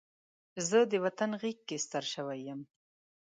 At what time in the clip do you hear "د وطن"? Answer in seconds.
0.91-1.31